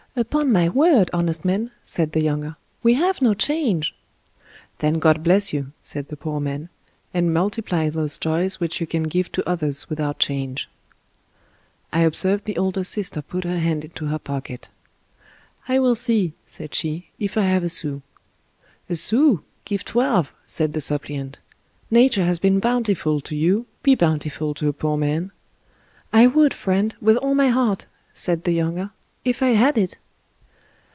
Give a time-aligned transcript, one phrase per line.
[0.21, 3.95] "Upon my word, honest man," said the younger," we have no change.""
[4.79, 6.67] Then God bless you," said the poor man,"
[7.13, 10.67] and multiply 206 Laurence Sterne those joys which you can give to others without change."
[11.93, 14.67] I observed the older sister put her hand into her pocket."
[15.69, 18.01] I will see," said she," if I have a sous.""
[18.89, 19.39] A sous!
[19.63, 21.39] Give twelve," said the suppliant."
[21.89, 25.31] Nature has been bountiful to you; be bountiful to a poor man.""
[26.11, 28.89] I would, friend, with all my heart," said the younger,"
[29.23, 29.97] if I had it."